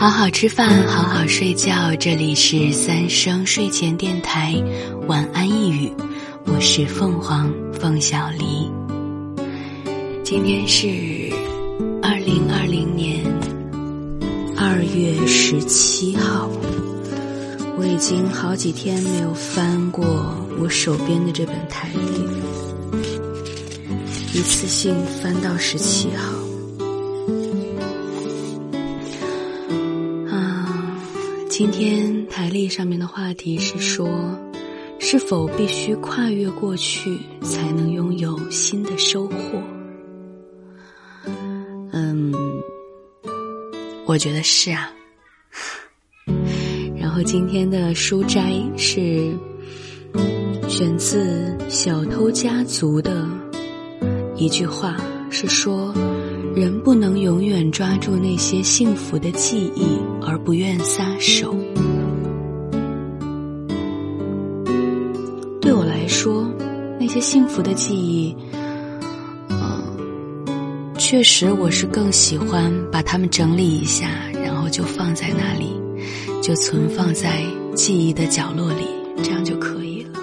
[0.00, 1.94] 好好吃饭，好好睡觉。
[1.96, 4.54] 这里是三生睡前电台，
[5.06, 5.92] 晚安一语。
[6.46, 8.70] 我是凤凰凤小黎。
[10.24, 10.88] 今天是
[12.02, 13.22] 二零二零年
[14.56, 16.48] 二月十七号。
[17.76, 20.02] 我已经好几天没有翻过
[20.58, 22.22] 我手边的这本台历，
[24.32, 26.39] 一次性翻到十七号。
[31.60, 34.08] 今天台历上面的话题是说，
[34.98, 39.62] 是否必须跨越过去才能拥有新的收获？
[41.92, 42.32] 嗯，
[44.06, 44.90] 我觉得是啊。
[46.98, 49.30] 然后今天的书斋是
[50.66, 53.28] 选自《小偷家族》的
[54.34, 54.96] 一句话，
[55.28, 55.94] 是说。
[56.54, 59.86] 人不能永远抓住那些幸福的记忆
[60.20, 61.54] 而不愿撒手。
[65.60, 66.50] 对我来说，
[66.98, 68.36] 那些幸福的记忆，
[69.48, 69.96] 嗯，
[70.98, 74.10] 确实我是更喜欢把它们整理一下，
[74.44, 75.80] 然后就放在那里，
[76.42, 77.44] 就存放在
[77.76, 78.84] 记忆的角落里，
[79.22, 80.18] 这样就可以了。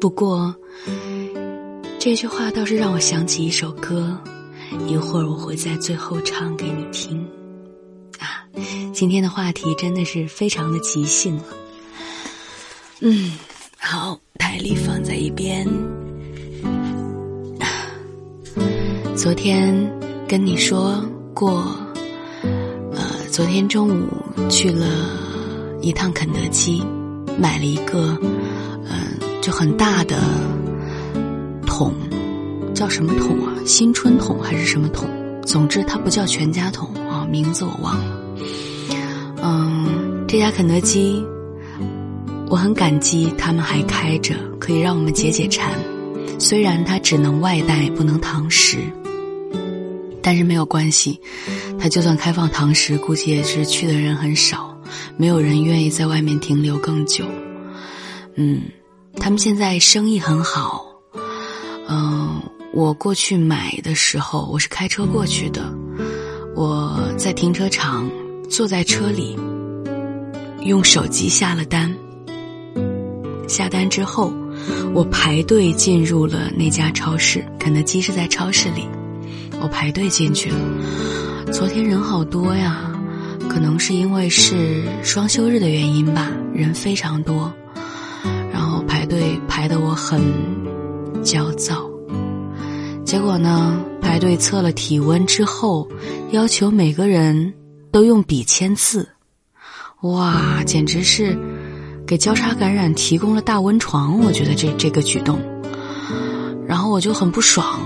[0.00, 0.54] 不过。
[2.04, 4.18] 这句话倒是让我想起一首歌，
[4.88, 7.24] 一会儿我会在最后唱给你听。
[8.18, 8.42] 啊，
[8.92, 11.44] 今天的话题真的是非常的即兴了。
[13.02, 13.38] 嗯，
[13.78, 15.64] 好，台历放在一边。
[19.14, 19.72] 昨天
[20.26, 21.72] 跟你说过，
[22.42, 24.08] 呃，昨天中午
[24.50, 24.88] 去了
[25.80, 26.82] 一趟肯德基，
[27.38, 28.18] 买了一个，
[28.86, 30.20] 嗯，就很大的。
[31.82, 31.92] 桶
[32.72, 33.52] 叫什么桶啊？
[33.66, 35.10] 新春桶还是什么桶？
[35.44, 38.16] 总之它不叫全家桶啊，名字我忘了。
[39.42, 41.24] 嗯，这家肯德基，
[42.48, 45.72] 我很感激他们还开着，可以让我们解解馋。
[46.38, 48.78] 虽然它只能外带，不能堂食，
[50.22, 51.20] 但是没有关系。
[51.80, 54.80] 它就算开放堂食，估计也是去的人很少，
[55.16, 57.24] 没有人愿意在外面停留更久。
[58.36, 58.62] 嗯，
[59.16, 60.91] 他们现在生意很好。
[61.88, 65.62] 嗯，我过去买的时候，我是开车过去的。
[66.54, 68.10] 我在停车场
[68.48, 69.38] 坐在车里，
[70.62, 71.94] 用手机下了单。
[73.48, 74.32] 下单之后，
[74.94, 78.86] 我排队进入了那家超市，肯德基是在超市里，
[79.60, 80.58] 我排队进去了。
[81.52, 82.90] 昨天人好多呀，
[83.48, 87.52] 可能是因为是双休日的原因吧，人非常多。
[88.52, 90.22] 然后排队排的我很。
[91.22, 91.88] 焦躁，
[93.04, 93.78] 结果呢？
[94.00, 95.88] 排队测了体温之后，
[96.32, 97.54] 要求每个人
[97.90, 99.08] 都用笔签字，
[100.02, 101.38] 哇，简直是
[102.06, 104.20] 给交叉感染提供了大温床。
[104.20, 105.38] 我觉得这这个举动，
[106.66, 107.80] 然后我就很不爽，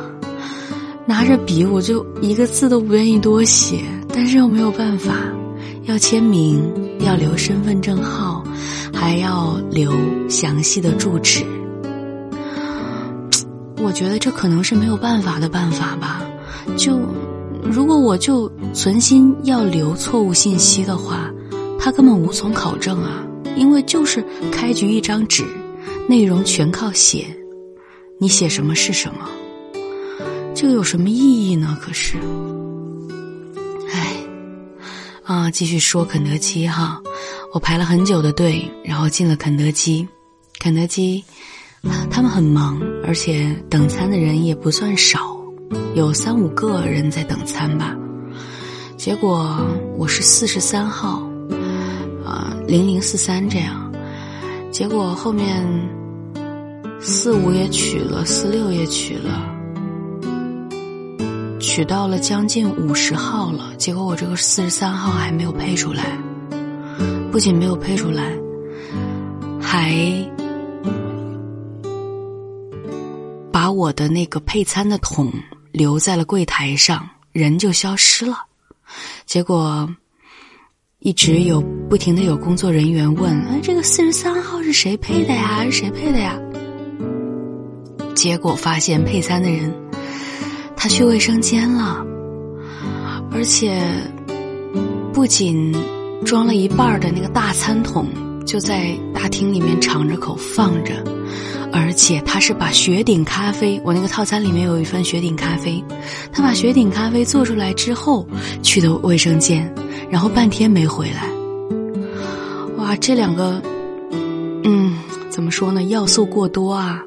[1.06, 5.14] 拿着笔我就一个字都不愿意多写，但是又没有办法，
[5.84, 6.62] 要签名，
[6.98, 8.44] 要留身份证号，
[8.92, 9.92] 还要留
[10.28, 11.42] 详细的住址。
[13.82, 16.22] 我觉得这可能是没有办法的办法吧。
[16.76, 16.98] 就
[17.62, 21.30] 如果我就存心要留错误信息的话，
[21.78, 23.26] 他根本无从考证啊。
[23.54, 25.44] 因为就是开局一张纸，
[26.08, 27.26] 内容全靠写，
[28.18, 29.28] 你写什么是什么，
[30.54, 31.76] 这个有什么意义呢？
[31.82, 32.16] 可是，
[33.92, 34.16] 唉，
[35.24, 36.98] 啊，继续说肯德基哈，
[37.52, 40.08] 我排了很久的队，然后进了肯德基，
[40.58, 41.22] 肯德基。
[42.10, 45.18] 他们很忙，而且等餐的人也不算少，
[45.94, 47.96] 有三五个人在等餐吧。
[48.96, 49.56] 结果
[49.96, 51.22] 我是四十三号，
[52.24, 53.92] 啊，零零四三这样。
[54.70, 55.66] 结果后面
[57.00, 59.44] 四五也取了，四六也取了，
[61.58, 63.74] 取到了将近五十号了。
[63.76, 66.16] 结果我这个四十三号还没有配出来，
[67.32, 68.32] 不仅没有配出来，
[69.60, 70.31] 还。
[73.62, 75.32] 把我的那个配餐的桶
[75.70, 78.36] 留在了柜台上，人就消失了。
[79.24, 79.88] 结果
[80.98, 85.62] 一直有不停的有工作人员问：“哎，这个四十三号是谁配的呀？
[85.66, 86.36] 是谁配的呀？”
[88.16, 89.72] 结果发现配餐的人
[90.76, 92.04] 他去卫生间了，
[93.30, 93.80] 而且
[95.12, 95.72] 不仅
[96.24, 98.08] 装了一半的那个大餐桶
[98.44, 101.02] 就在大厅里面敞着口放着，
[101.72, 105.82] 而且他是把雪顶咖啡，我那个套餐里面有一份雪顶咖啡，
[106.32, 108.26] 他把雪顶咖啡做出来之后
[108.62, 109.72] 去的卫生间，
[110.10, 111.28] 然后半天没回来。
[112.76, 113.62] 哇，这两个，
[114.64, 114.98] 嗯，
[115.30, 115.84] 怎么说呢？
[115.84, 117.00] 要素过多啊，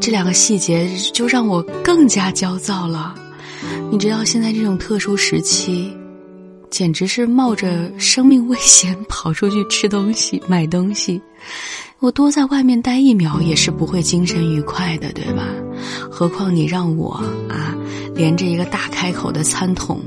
[0.00, 3.14] 这两个细节就让我更加焦躁了。
[3.90, 5.96] 你知道现在这种特殊时期。
[6.70, 11.20] 简直是冒着生命危险跑出去吃东西、买东西，
[11.98, 15.48] 我多在外面待一秒也是不会精神愉快的，对吧？
[16.10, 17.12] 何况你让我
[17.48, 17.74] 啊，
[18.14, 20.00] 连着一个大开口的餐桶，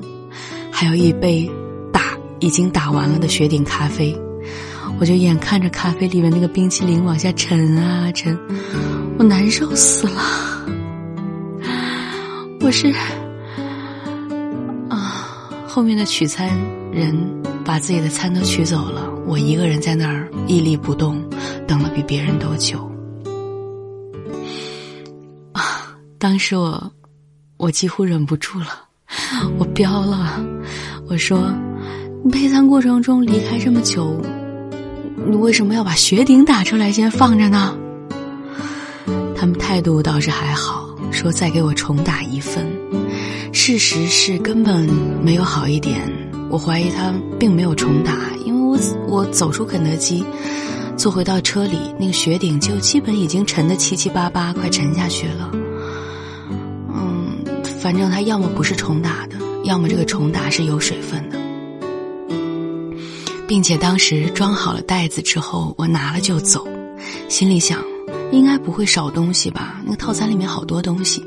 [0.72, 1.50] 还有一杯
[1.92, 4.16] 打已经打完了的雪顶咖啡，
[5.00, 8.38] 我就眼看着咖啡里面那个冰淇淋往下沉啊沉，
[9.18, 10.66] 我难受死了，
[12.62, 12.94] 我是。
[15.76, 16.56] 后面的取餐
[16.92, 17.18] 人
[17.66, 21.20] 把自己的餐都取走了，我一个人在那儿屹立不动，
[21.68, 22.78] 等了比别人都久。
[25.52, 25.98] 啊！
[26.20, 26.92] 当时我，
[27.58, 28.68] 我几乎忍不住了，
[29.58, 30.40] 我飙了，
[31.10, 31.52] 我说
[32.32, 34.22] ：“配餐过程中离开这么久，
[35.28, 37.76] 你为什么要把雪顶打出来先放着呢？”
[39.36, 42.64] 他们态度倒是还好，说再给我重打一份。
[43.66, 44.90] 事实是根本
[45.24, 45.98] 没有好一点，
[46.50, 48.14] 我怀疑他并没有重打，
[48.46, 48.78] 因为我
[49.08, 50.22] 我走出肯德基，
[50.98, 55.50] 坐回到车里，那个雪顶就基本已经沉得七七八八，快沉下去了。
[56.94, 57.38] 嗯，
[57.80, 61.38] 反正他要么不是重打的，要么这个重打是有水分的，
[63.48, 66.68] 并且当时装好了袋子之后，我拿了就走，
[67.30, 67.82] 心里想
[68.30, 69.80] 应该不会少东西吧？
[69.86, 71.24] 那个套餐里面好多东西。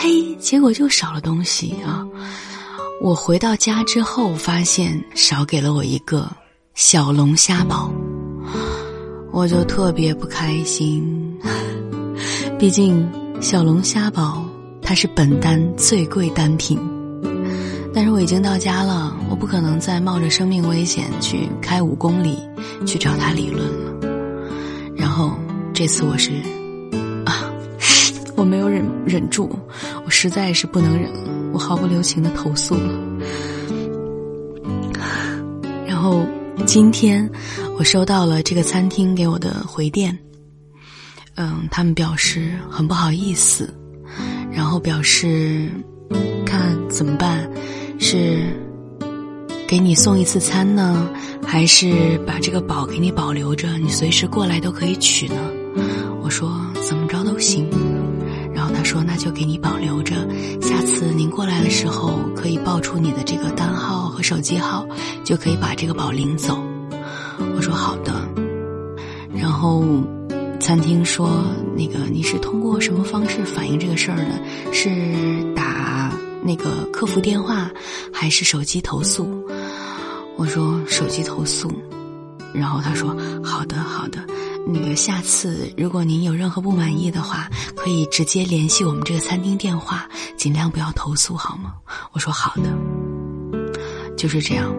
[0.00, 2.06] 嘿，结果就少了东西啊！
[3.02, 6.30] 我回到家之后，发现少给了我一个
[6.74, 7.92] 小龙虾堡，
[9.32, 11.36] 我就特别不开心。
[12.60, 13.04] 毕竟
[13.40, 14.44] 小龙虾堡
[14.80, 16.78] 它是本单最贵单品，
[17.92, 22.38] 但是我已经到家了，我不可能再冒着生命危险去开五公里
[22.86, 24.08] 去找他理论了。
[24.96, 25.36] 然后
[25.74, 26.30] 这次我是。
[28.38, 29.50] 我没有忍忍住，
[30.04, 32.94] 我实在是不能忍了，我毫不留情的投诉了。
[35.84, 36.24] 然后
[36.64, 37.28] 今天
[37.76, 40.16] 我收到了这个餐厅给我的回电，
[41.34, 43.74] 嗯，他们表示很不好意思，
[44.52, 45.68] 然后表示
[46.46, 47.50] 看怎么办，
[47.98, 48.44] 是
[49.66, 51.10] 给你送一次餐呢，
[51.44, 55.34] 还是把这个宝给你保留着，你随时过来都可以取呢？
[56.22, 56.56] 我说
[56.86, 57.68] 怎么着都行。
[58.74, 60.14] 他说：“那就给你保留着，
[60.60, 64.86] 下次您过来的时候可以报出你的这个单号和手机号，
[65.24, 66.62] 就可以把这个宝领走。”
[67.56, 68.12] 我说：“好的。”
[69.34, 69.84] 然后
[70.58, 71.44] 餐厅说
[71.76, 74.72] ：“那个你是通过什么方式反映这个事儿的？
[74.72, 74.90] 是
[75.54, 76.12] 打
[76.42, 77.70] 那个客服电话，
[78.12, 79.28] 还是手机投诉？”
[80.36, 81.70] 我说：“手机投诉。”
[82.54, 84.18] 然后他说：“好的，好的。”
[84.70, 90.06] 那个下次如果您有任何不满意的话，可以直接联系我们这个餐厅电话，
[90.36, 91.74] 尽量不要投诉，好吗？
[92.12, 92.64] 我说好的，
[94.14, 94.70] 就是这样。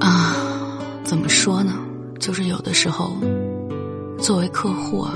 [0.00, 0.34] 啊，
[1.04, 1.74] 怎么说呢？
[2.18, 3.14] 就是有的时候，
[4.18, 5.12] 作为客户啊，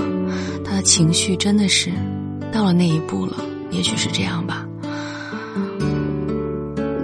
[0.65, 1.91] 他的情绪真的是
[2.53, 3.39] 到了那一步了。
[3.71, 4.67] 也许是这样吧。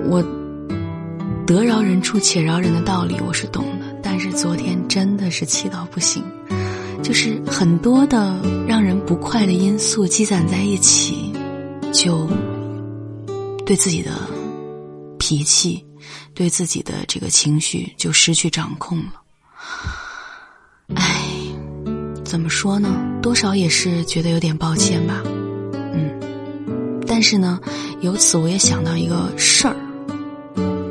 [0.08, 0.22] 我
[1.46, 3.89] 得饶人处且饶人的道理，我是懂的。
[4.22, 6.22] 但是昨天真的是气到不行，
[7.02, 11.32] 就是很多的让人不快的因素积攒在一起，
[11.90, 12.28] 就
[13.64, 14.10] 对自己的
[15.18, 15.82] 脾气、
[16.34, 19.14] 对自己的这个情绪就失去掌控了。
[20.96, 21.24] 唉，
[22.22, 22.94] 怎么说呢？
[23.22, 25.22] 多少也是觉得有点抱歉吧。
[25.94, 27.58] 嗯，但是呢，
[28.02, 29.76] 由此我也想到一个事儿，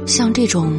[0.08, 0.74] 像这种。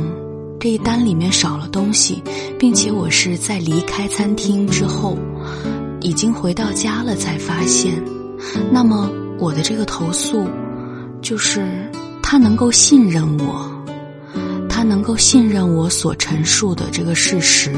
[0.62, 2.22] 这一单里面少了东西，
[2.60, 5.16] 并且我是在离开餐厅之后，
[6.02, 7.94] 已经回到家了才发现。
[8.70, 10.46] 那么我的这个投诉，
[11.22, 11.66] 就是
[12.22, 13.64] 他能够信任我，
[14.68, 17.72] 他能够信任我所陈述的这个事实。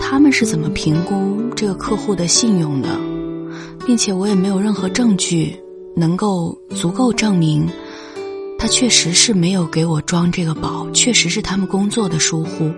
[0.00, 2.88] 他们是怎么评估这个客户的信用的，
[3.84, 5.56] 并且我也没有任何证据
[5.96, 7.68] 能够足够证明。
[8.64, 12.72] 他确实是没有给我装这个宝，确实是他们工作的疏忽，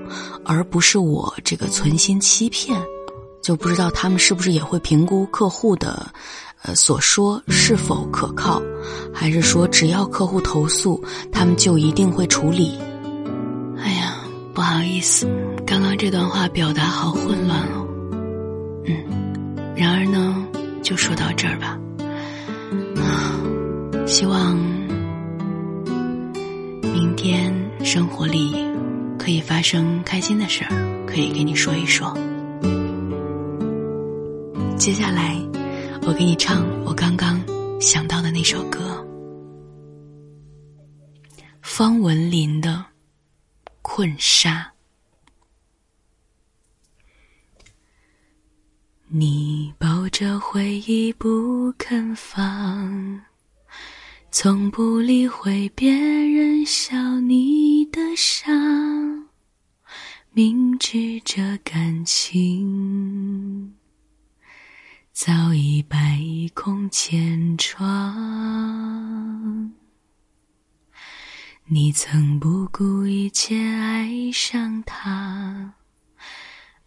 [0.44, 2.76] 而不是我这个存心欺骗。
[3.40, 6.12] 就不知道他们是不是也会评估客户的，
[6.62, 8.60] 呃，所说是否可靠，
[9.14, 11.00] 还是说只要客户投诉，
[11.30, 12.76] 他们就一定会处理？
[13.78, 14.16] 哎呀，
[14.52, 15.24] 不好意思，
[15.64, 17.86] 刚刚这段话表达好混乱哦。
[18.86, 20.44] 嗯，然而呢，
[20.82, 21.78] 就说到这儿吧。
[23.00, 23.38] 啊，
[24.04, 24.58] 希望
[27.96, 28.52] 生活里
[29.18, 32.12] 可以发生开心的事儿，可以给你说一说。
[34.76, 35.34] 接下来，
[36.02, 37.42] 我给你唱我刚刚
[37.80, 39.02] 想到的那首歌，
[41.62, 42.84] 方文琳的。
[43.80, 44.70] 困沙，
[49.08, 53.22] 你抱着回忆不肯放，
[54.38, 58.52] 从不理会别人笑你的傻，
[60.34, 63.74] 明知这感情
[65.10, 66.20] 早已败
[66.52, 68.12] 空千疮。
[71.64, 75.72] 你曾不顾一切爱上他，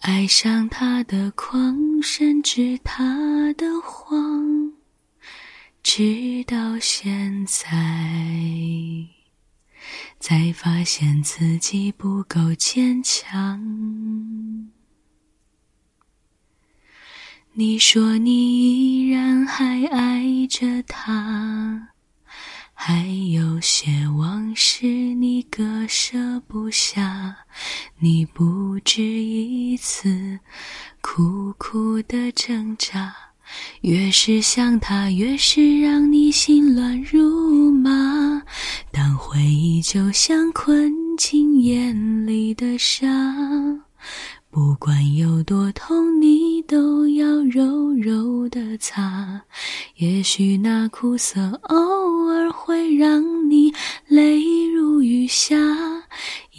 [0.01, 4.58] 爱上他的狂，甚至他的谎，
[5.91, 7.67] 直到现在，
[10.19, 14.69] 才发现自己不够坚强。
[17.53, 21.89] 你说你依然还爱着他。
[22.75, 27.35] 还有些往事你割舍不下，
[27.97, 30.39] 你不止一次
[31.01, 33.28] 苦苦的挣扎，
[33.81, 38.41] 越是想他，越是让你心乱如麻。
[38.91, 43.07] 当回忆就像困进眼里的沙。
[44.51, 49.39] 不管有多痛，你都要柔柔的擦。
[49.97, 53.71] 也许那苦涩偶尔会让你
[54.07, 55.55] 泪如雨下，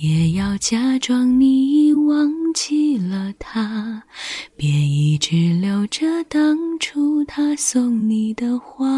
[0.00, 4.02] 也要假装你已忘记了他。
[4.56, 8.88] 别一直留着当初他送你的花，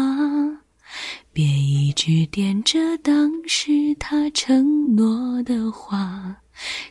[1.33, 6.37] 别一直惦着当时他承诺的话。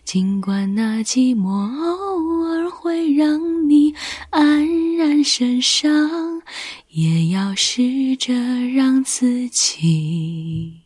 [0.05, 3.41] 尽管那寂寞偶尔会让
[3.71, 3.95] 你
[4.31, 6.43] 黯然神伤，
[6.89, 8.35] 也要试着
[8.75, 10.82] 让自己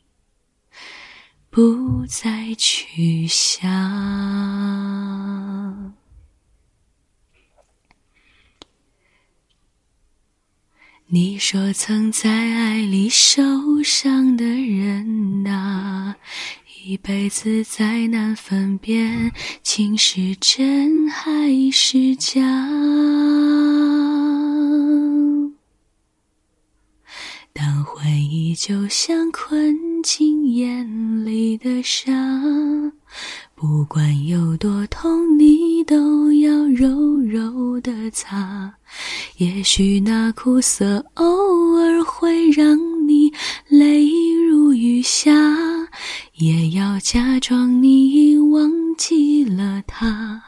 [1.56, 3.66] 不再去想。
[11.06, 13.42] 你说曾在爱里受
[13.82, 16.16] 伤的人啊。
[16.88, 21.28] 一辈子再难分辨情是真还
[21.72, 22.40] 是假，
[28.56, 32.10] 就像困进眼里的沙，
[33.54, 38.72] 不管有多痛，你都要柔柔的擦。
[39.36, 43.30] 也许那苦涩偶尔会让你
[43.68, 44.08] 泪
[44.48, 45.30] 如雨下。
[46.36, 50.42] 也要假装你已忘记了他，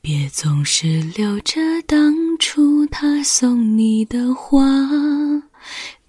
[0.00, 4.62] 别总是留着当初他送你的花，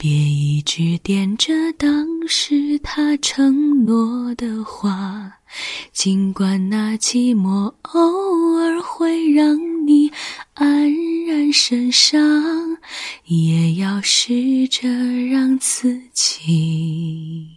[0.01, 5.33] 别一直惦着当时他承诺的话。
[5.91, 10.09] 尽管那寂寞偶尔会让你
[10.55, 12.77] 黯然神伤，
[13.25, 14.87] 也要试着
[15.27, 17.49] 让自己。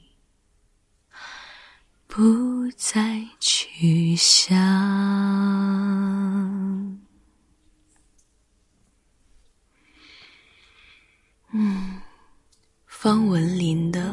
[2.08, 4.56] 不再去想。
[13.02, 14.00] 方文琳的《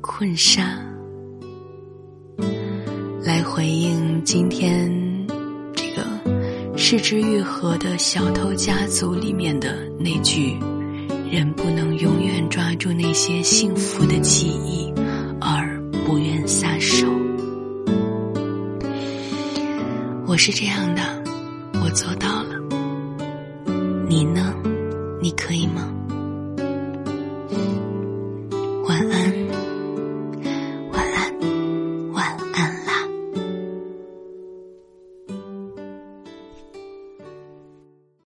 [0.00, 0.80] 困沙》
[3.22, 4.90] 来回应今天
[5.74, 6.02] 这个
[6.74, 10.56] 失之愈合的小偷家族里面的那句
[11.30, 14.90] ：“人不能永远抓住那些幸福的记忆，
[15.42, 17.06] 而不愿撒手。”
[20.26, 21.02] 我是这样的，
[21.84, 22.54] 我做到了。
[24.08, 24.47] 你呢？